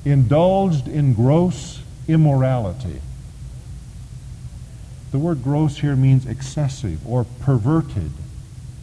[0.06, 3.02] indulged in gross immorality.
[5.12, 8.12] The word gross here means excessive or perverted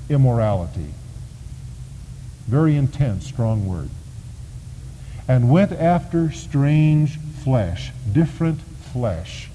[0.09, 0.95] immorality.
[2.47, 3.91] Very intense, strong word.
[5.29, 9.51] And went after strange flesh, different flesh.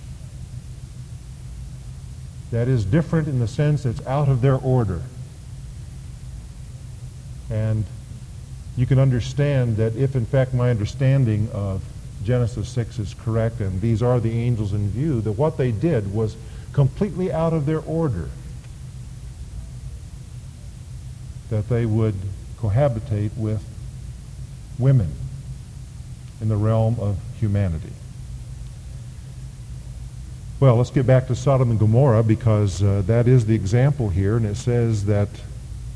[2.51, 5.01] That is different in the sense it's out of their order.
[7.49, 7.85] And
[8.77, 11.83] you can understand that if in fact my understanding of
[12.23, 16.13] Genesis 6 is correct and these are the angels in view, that what they did
[16.13, 16.35] was
[16.73, 18.29] completely out of their order.
[21.49, 22.15] That they would
[22.59, 23.63] cohabitate with
[24.77, 25.11] women
[26.39, 27.91] in the realm of humanity.
[30.61, 34.37] Well, let's get back to Sodom and Gomorrah because uh, that is the example here,
[34.37, 35.27] and it says that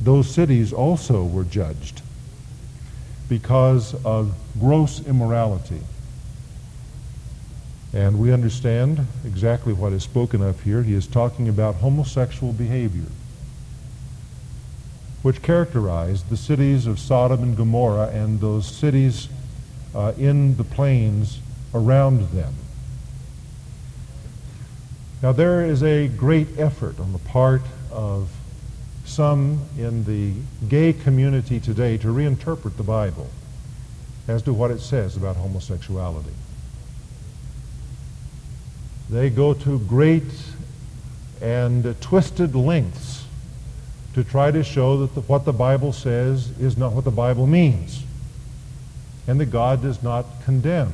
[0.01, 2.01] those cities also were judged
[3.29, 5.81] because of gross immorality.
[7.93, 10.81] And we understand exactly what is spoken of here.
[10.81, 13.11] He is talking about homosexual behavior,
[15.21, 19.29] which characterized the cities of Sodom and Gomorrah and those cities
[19.93, 21.37] uh, in the plains
[21.75, 22.55] around them.
[25.21, 27.61] Now, there is a great effort on the part
[27.91, 28.29] of
[29.05, 30.33] some in the
[30.67, 33.29] gay community today to reinterpret the Bible
[34.27, 36.33] as to what it says about homosexuality.
[39.09, 40.23] They go to great
[41.41, 43.25] and twisted lengths
[44.15, 47.45] to try to show that the, what the Bible says is not what the Bible
[47.45, 48.03] means.
[49.27, 50.91] And that God does not condemn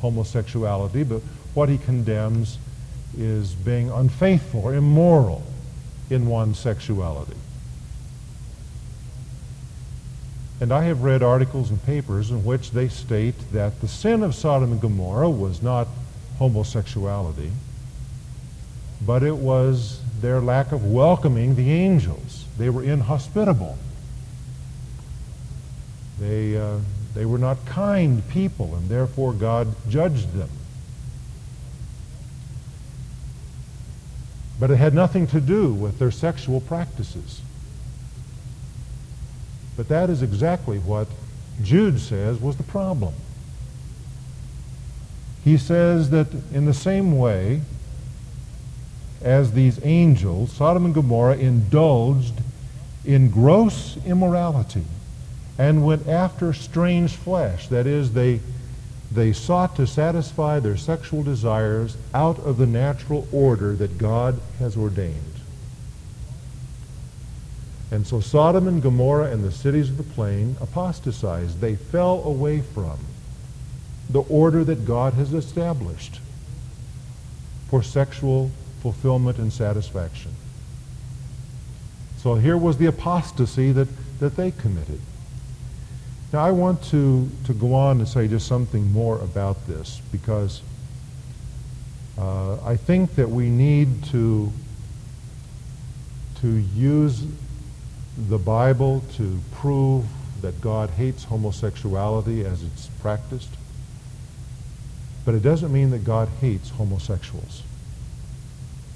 [0.00, 1.22] homosexuality, but
[1.54, 2.58] what he condemns
[3.16, 5.42] is being unfaithful or immoral
[6.10, 7.36] in one's sexuality.
[10.60, 14.34] And I have read articles and papers in which they state that the sin of
[14.34, 15.86] Sodom and Gomorrah was not
[16.38, 17.52] homosexuality,
[19.06, 22.44] but it was their lack of welcoming the angels.
[22.58, 23.78] They were inhospitable.
[26.18, 26.78] They, uh,
[27.14, 30.50] they were not kind people, and therefore God judged them.
[34.60, 37.42] But it had nothing to do with their sexual practices.
[39.76, 41.06] But that is exactly what
[41.62, 43.14] Jude says was the problem.
[45.44, 47.62] He says that in the same way
[49.22, 52.34] as these angels, Sodom and Gomorrah indulged
[53.04, 54.84] in gross immorality
[55.56, 57.68] and went after strange flesh.
[57.68, 58.40] That is, they,
[59.10, 64.76] they sought to satisfy their sexual desires out of the natural order that God has
[64.76, 65.38] ordained.
[67.90, 71.60] And so Sodom and Gomorrah and the cities of the plain apostatized.
[71.60, 72.98] They fell away from
[74.10, 76.20] the order that God has established
[77.68, 78.50] for sexual
[78.82, 80.32] fulfillment and satisfaction.
[82.18, 83.88] So here was the apostasy that,
[84.18, 85.00] that they committed.
[86.32, 90.60] Now I want to, to go on and say just something more about this because
[92.18, 94.52] uh, I think that we need to,
[96.42, 97.24] to use
[98.28, 100.04] the Bible to prove
[100.42, 103.50] that God hates homosexuality as it's practiced.
[105.24, 107.62] But it doesn't mean that God hates homosexuals.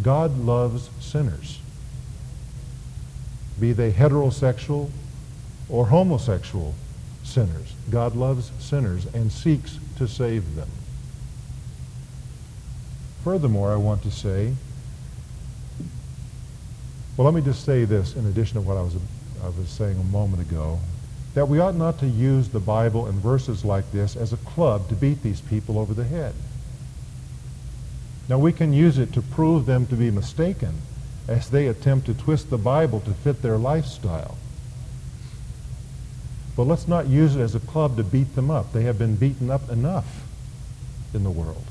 [0.03, 1.61] God loves sinners,
[3.59, 4.91] be they heterosexual
[5.69, 6.75] or homosexual
[7.23, 7.75] sinners.
[7.91, 10.69] God loves sinners and seeks to save them.
[13.25, 14.55] Furthermore, I want to say
[17.17, 18.97] well, let me just say this in addition to what I was,
[19.45, 20.81] I was saying a moment ago,
[21.35, 24.89] that we ought not to use the Bible and verses like this as a club
[24.89, 26.35] to beat these people over the head.
[28.29, 30.75] Now, we can use it to prove them to be mistaken
[31.29, 34.39] as they attempt to twist the Bible to fit their lifestyle.
[36.57, 38.73] But let's not use it as a club to beat them up.
[38.73, 40.25] They have been beaten up enough
[41.15, 41.65] in the world.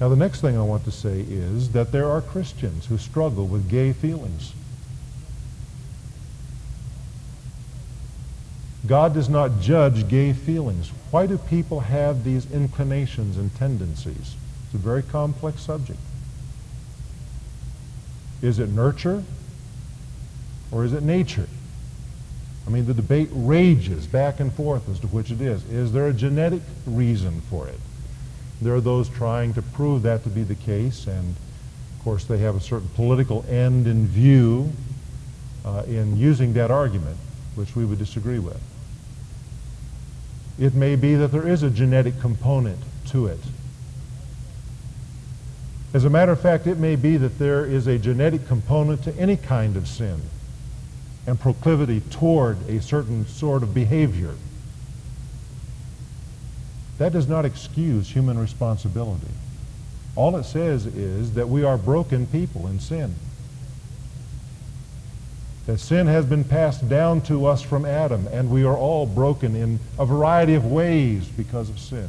[0.00, 3.46] Now, the next thing I want to say is that there are Christians who struggle
[3.46, 4.52] with gay feelings.
[8.84, 10.90] God does not judge gay feelings.
[11.12, 14.34] Why do people have these inclinations and tendencies?
[14.64, 16.00] It's a very complex subject.
[18.40, 19.22] Is it nurture
[20.72, 21.46] or is it nature?
[22.66, 25.64] I mean, the debate rages back and forth as to which it is.
[25.70, 27.78] Is there a genetic reason for it?
[28.60, 31.34] There are those trying to prove that to be the case, and
[31.98, 34.72] of course they have a certain political end in view
[35.64, 37.16] uh, in using that argument,
[37.56, 38.60] which we would disagree with.
[40.58, 43.40] It may be that there is a genetic component to it.
[45.92, 49.14] As a matter of fact, it may be that there is a genetic component to
[49.18, 50.22] any kind of sin
[51.26, 54.34] and proclivity toward a certain sort of behavior.
[56.98, 59.32] That does not excuse human responsibility.
[60.14, 63.14] All it says is that we are broken people in sin.
[65.66, 69.54] That sin has been passed down to us from Adam, and we are all broken
[69.54, 72.08] in a variety of ways because of sin.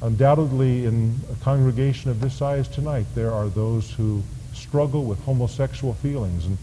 [0.00, 4.22] Undoubtedly, in a congregation of this size tonight, there are those who
[4.56, 6.46] struggle with homosexual feelings.
[6.46, 6.58] And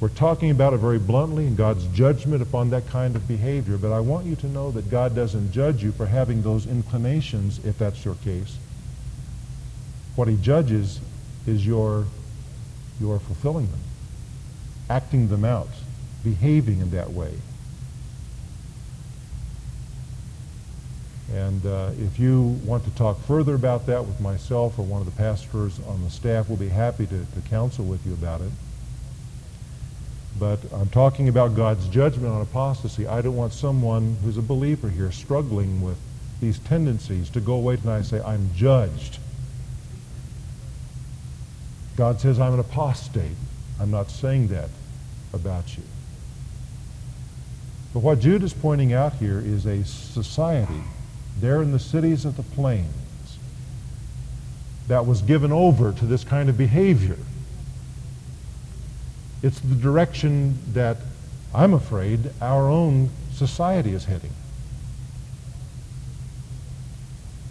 [0.00, 3.92] we're talking about it very bluntly and God's judgment upon that kind of behavior, but
[3.92, 7.78] I want you to know that God doesn't judge you for having those inclinations if
[7.78, 8.56] that's your case.
[10.14, 11.00] What he judges
[11.46, 12.06] is your,
[13.00, 13.80] your fulfilling them,
[14.88, 15.68] acting them out,
[16.22, 17.32] behaving in that way.
[21.34, 25.06] And uh, if you want to talk further about that with myself or one of
[25.06, 28.50] the pastors on the staff, we'll be happy to, to counsel with you about it.
[30.38, 33.06] But I'm talking about God's judgment on apostasy.
[33.06, 35.98] I don't want someone who's a believer here struggling with
[36.40, 39.18] these tendencies to go away tonight and say, I'm judged.
[41.96, 43.36] God says I'm an apostate.
[43.80, 44.70] I'm not saying that
[45.34, 45.82] about you.
[47.92, 50.82] But what Jude is pointing out here is a society
[51.40, 53.38] there in the cities of the plains
[54.88, 57.18] that was given over to this kind of behavior.
[59.42, 60.96] It's the direction that
[61.54, 64.32] I'm afraid our own society is heading.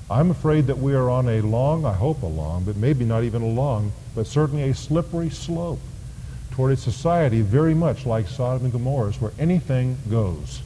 [0.10, 3.24] I'm afraid that we are on a long, I hope a long, but maybe not
[3.24, 5.80] even a long, but certainly a slippery slope
[6.52, 10.62] toward a society very much like Sodom and Gomorrah, where anything goes.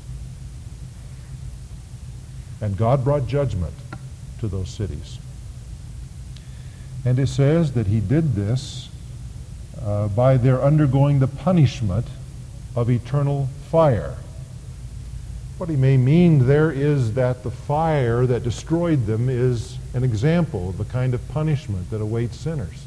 [2.62, 3.74] And God brought judgment
[4.40, 5.18] to those cities.
[7.04, 8.90] And it says that he did this
[9.82, 12.06] uh, by their undergoing the punishment
[12.76, 14.16] of eternal fire.
[15.58, 20.70] What he may mean there is that the fire that destroyed them is an example
[20.70, 22.86] of the kind of punishment that awaits sinners.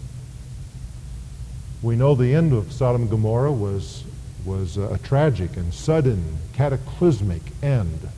[1.83, 4.05] We know the end of Sodom and Gomorrah was,
[4.45, 8.09] was a tragic and sudden, cataclysmic end.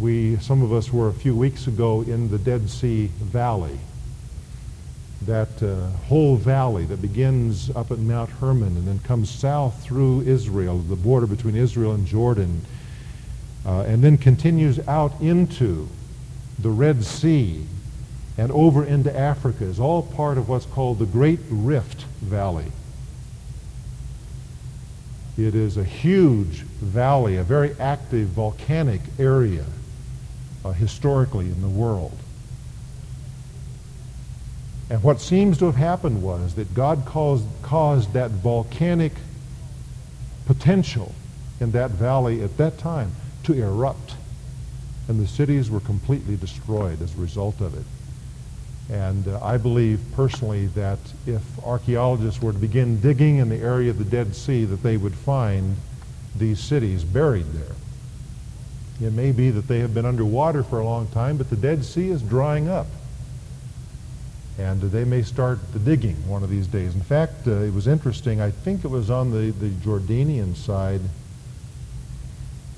[0.00, 3.80] We, some of us were a few weeks ago in the Dead Sea Valley
[5.22, 10.20] that uh, whole valley that begins up at Mount Hermon and then comes south through
[10.22, 12.64] Israel, the border between Israel and Jordan,
[13.66, 15.88] uh, and then continues out into
[16.60, 17.66] the Red Sea
[18.36, 22.70] and over into Africa is all part of what's called the Great Rift Valley.
[25.36, 29.64] It is a huge valley, a very active volcanic area
[30.68, 32.16] uh, historically in the world.
[34.90, 39.12] And what seems to have happened was that God caused, caused that volcanic
[40.46, 41.14] potential
[41.60, 43.12] in that valley at that time
[43.44, 44.14] to erupt.
[45.08, 47.84] And the cities were completely destroyed as a result of it.
[48.90, 53.90] And uh, I believe personally that if archaeologists were to begin digging in the area
[53.90, 55.76] of the Dead Sea, that they would find
[56.36, 57.74] these cities buried there.
[59.00, 61.84] It may be that they have been underwater for a long time, but the Dead
[61.84, 62.86] Sea is drying up
[64.58, 66.94] and they may start the digging one of these days.
[66.94, 68.40] In fact, uh, it was interesting.
[68.40, 71.00] I think it was on the, the Jordanian side.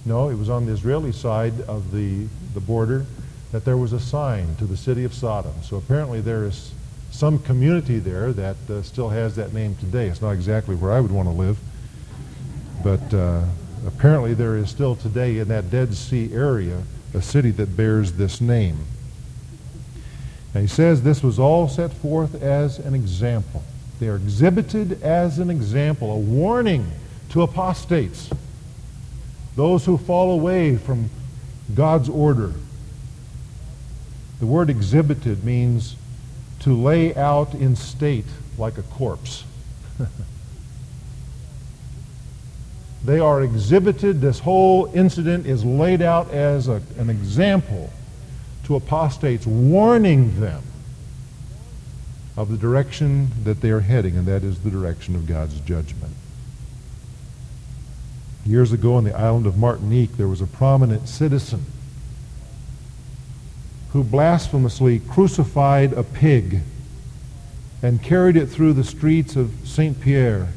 [0.04, 3.06] No, it was on the Israeli side of the, the border
[3.52, 5.54] that there was a sign to the city of Sodom.
[5.62, 6.72] So apparently there is
[7.10, 10.08] some community there that uh, still has that name today.
[10.08, 11.58] It's not exactly where I would want to live,
[12.84, 13.42] but uh,
[13.86, 16.82] apparently there is still today in that Dead Sea area
[17.14, 18.78] a city that bears this name.
[20.54, 23.62] And he says this was all set forth as an example.
[23.98, 26.90] They are exhibited as an example, a warning
[27.30, 28.30] to apostates,
[29.56, 31.10] those who fall away from
[31.74, 32.52] God's order.
[34.40, 35.96] The word exhibited means
[36.60, 38.26] to lay out in state
[38.58, 39.44] like a corpse.
[43.04, 47.90] they are exhibited, this whole incident is laid out as a, an example
[48.64, 50.62] to apostates, warning them
[52.36, 56.14] of the direction that they are heading, and that is the direction of God's judgment.
[58.44, 61.64] Years ago on the island of Martinique, there was a prominent citizen
[63.92, 66.60] who blasphemously crucified a pig
[67.82, 70.00] and carried it through the streets of St.
[70.00, 70.48] Pierre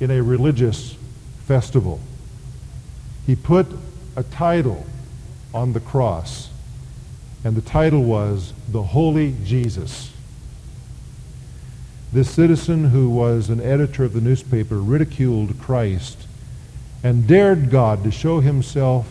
[0.00, 0.97] in a religious
[1.48, 1.98] festival.
[3.26, 3.66] He put
[4.14, 4.86] a title
[5.54, 6.50] on the cross
[7.42, 10.12] and the title was The Holy Jesus.
[12.12, 16.26] This citizen, who was an editor of the newspaper, ridiculed Christ
[17.02, 19.08] and dared God to show himself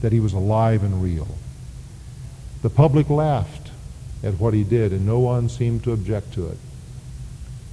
[0.00, 1.28] that he was alive and real.
[2.62, 3.70] The public laughed
[4.24, 6.58] at what he did, and no one seemed to object to it.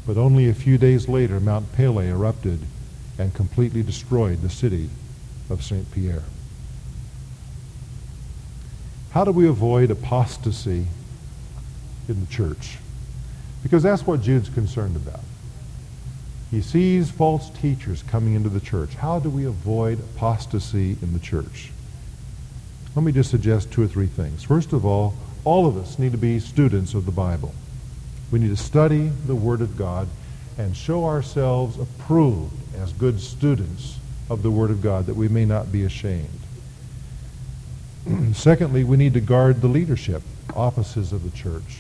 [0.06, 2.60] But only a few days later, Mount Pelée erupted
[3.20, 4.90] and completely destroyed the city
[5.50, 5.92] of St.
[5.92, 6.24] Pierre.
[9.12, 10.88] How do we avoid apostasy
[12.08, 12.78] in the church?
[13.62, 15.22] Because that's what Jude's concerned about.
[16.50, 18.96] He sees false teachers coming into the church.
[18.96, 21.72] How do we avoid apostasy in the church?
[22.96, 24.44] Let me just suggest two or three things.
[24.44, 25.14] First of all,
[25.44, 27.54] all of us need to be students of the Bible.
[28.32, 30.08] We need to study the Word of God
[30.58, 33.98] and show ourselves approved as good students
[34.30, 36.30] of the Word of God, that we may not be ashamed.
[38.34, 40.24] Secondly, we need to guard the leadership
[40.56, 41.80] offices of the church.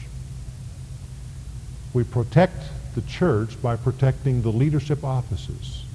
[1.93, 2.63] We protect
[2.95, 5.85] the church by protecting the leadership offices.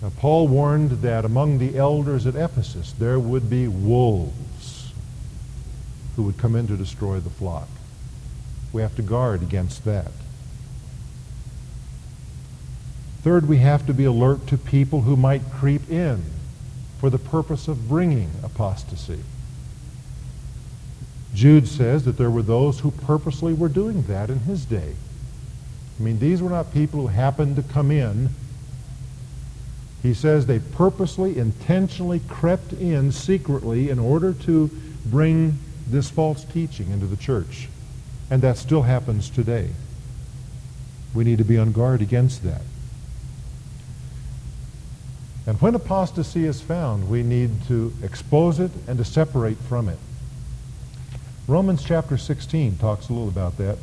[0.00, 4.92] Now, Paul warned that among the elders at Ephesus there would be wolves
[6.16, 7.68] who would come in to destroy the flock.
[8.72, 10.10] We have to guard against that.
[13.22, 16.22] Third, we have to be alert to people who might creep in
[16.98, 19.20] for the purpose of bringing apostasy.
[21.34, 24.94] Jude says that there were those who purposely were doing that in his day.
[25.98, 28.30] I mean, these were not people who happened to come in.
[30.02, 34.68] He says they purposely, intentionally crept in secretly in order to
[35.06, 37.68] bring this false teaching into the church.
[38.30, 39.70] And that still happens today.
[41.14, 42.62] We need to be on guard against that.
[45.46, 49.98] And when apostasy is found, we need to expose it and to separate from it.
[51.48, 53.76] Romans chapter 16 talks a little about that.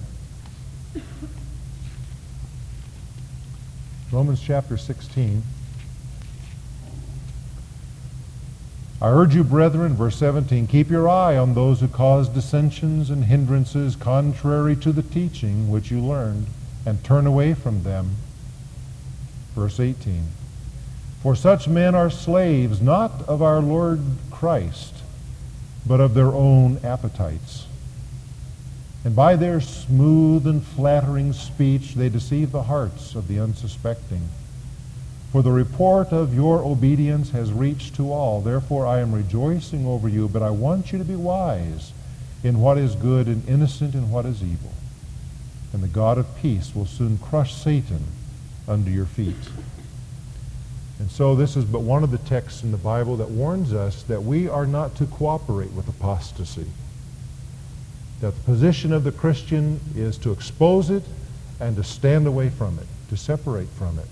[4.12, 5.44] Romans chapter 16.
[9.02, 13.26] I urge you, brethren, verse 17, keep your eye on those who cause dissensions and
[13.26, 16.48] hindrances contrary to the teaching which you learned,
[16.86, 18.16] and turn away from them.
[19.56, 20.39] Verse 18.
[21.22, 24.00] For such men are slaves not of our Lord
[24.32, 24.94] Christ,
[25.86, 27.66] but of their own appetites.
[29.04, 34.30] And by their smooth and flattering speech they deceive the hearts of the unsuspecting.
[35.32, 38.42] For the report of your obedience has reached to all.
[38.42, 41.92] Therefore I am rejoicing over you, but I want you to be wise
[42.44, 44.72] in what is good and innocent in what is evil.
[45.72, 48.06] And the God of peace will soon crush Satan
[48.68, 49.36] under your feet.
[51.00, 54.04] And so this is but one of the texts in the Bible that warns us
[54.04, 56.68] that we are not to cooperate with apostasy.
[58.20, 61.04] That the position of the Christian is to expose it
[61.62, 64.08] and to stand away from it, to separate from it.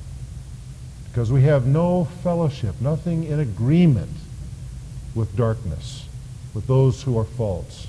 [1.09, 4.11] Because we have no fellowship, nothing in agreement
[5.13, 6.05] with darkness,
[6.53, 7.87] with those who are false.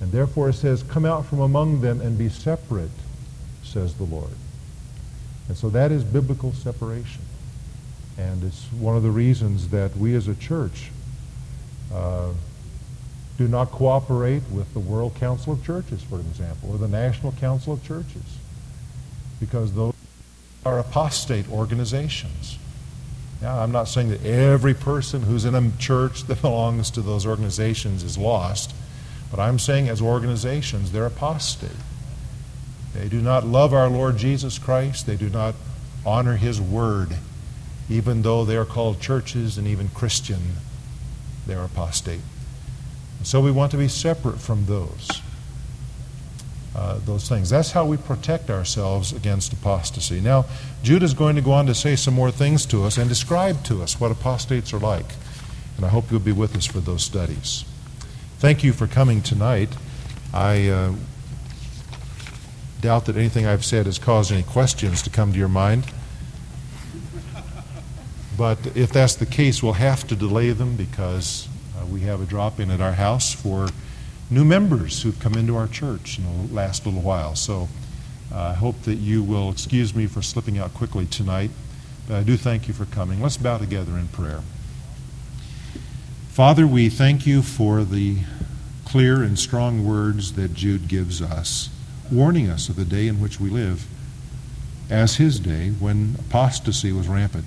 [0.00, 2.90] And therefore it says, come out from among them and be separate,
[3.62, 4.30] says the Lord.
[5.48, 7.25] And so that is biblical separation.
[8.18, 10.90] And it's one of the reasons that we as a church
[11.92, 12.30] uh,
[13.36, 17.74] do not cooperate with the World Council of Churches, for example, or the National Council
[17.74, 18.38] of Churches,
[19.38, 19.94] because those
[20.64, 22.58] are apostate organizations.
[23.42, 27.26] Now, I'm not saying that every person who's in a church that belongs to those
[27.26, 28.74] organizations is lost,
[29.30, 31.70] but I'm saying as organizations, they're apostate.
[32.94, 35.06] They do not love our Lord Jesus Christ.
[35.06, 35.54] They do not
[36.06, 37.18] honor His Word
[37.88, 40.40] even though they are called churches and even Christian,
[41.46, 42.20] they're apostate.
[43.22, 45.22] So we want to be separate from those.
[46.74, 47.48] Uh, those things.
[47.48, 50.20] That's how we protect ourselves against apostasy.
[50.20, 50.44] Now,
[50.82, 53.64] Jude is going to go on to say some more things to us and describe
[53.64, 55.06] to us what apostates are like.
[55.76, 57.64] And I hope you'll be with us for those studies.
[58.38, 59.70] Thank you for coming tonight.
[60.34, 60.92] I uh,
[62.82, 65.84] doubt that anything I've said has caused any questions to come to your mind.
[68.36, 72.26] But if that's the case, we'll have to delay them because uh, we have a
[72.26, 73.68] drop in at our house for
[74.30, 77.34] new members who've come into our church in the last little while.
[77.34, 77.68] So
[78.32, 81.50] uh, I hope that you will excuse me for slipping out quickly tonight.
[82.08, 83.22] But I do thank you for coming.
[83.22, 84.42] Let's bow together in prayer.
[86.28, 88.18] Father, we thank you for the
[88.84, 91.70] clear and strong words that Jude gives us,
[92.12, 93.86] warning us of the day in which we live
[94.90, 97.46] as his day when apostasy was rampant.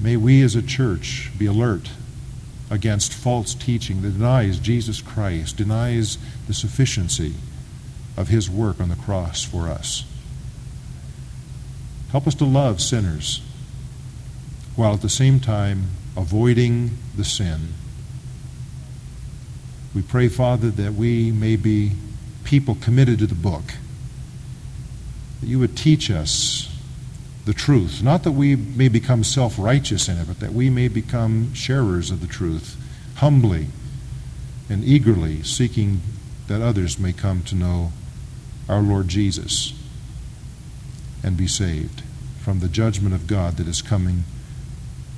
[0.00, 1.90] May we as a church be alert
[2.70, 7.34] against false teaching that denies Jesus Christ, denies the sufficiency
[8.16, 10.04] of his work on the cross for us.
[12.12, 13.42] Help us to love sinners
[14.76, 17.74] while at the same time avoiding the sin.
[19.94, 21.92] We pray, Father, that we may be
[22.44, 23.64] people committed to the book,
[25.40, 26.67] that you would teach us
[27.48, 28.02] the truth.
[28.02, 32.10] Not that we may become self righteous in it, but that we may become sharers
[32.10, 32.76] of the truth,
[33.16, 33.68] humbly
[34.68, 36.02] and eagerly seeking
[36.48, 37.92] that others may come to know
[38.68, 39.72] our Lord Jesus
[41.22, 42.02] and be saved
[42.42, 44.24] from the judgment of God that is coming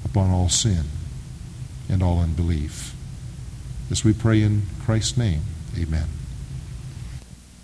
[0.04, 0.84] upon all sin
[1.88, 2.94] and all unbelief.
[3.88, 5.42] This we pray in Christ's name.
[5.76, 6.19] Amen.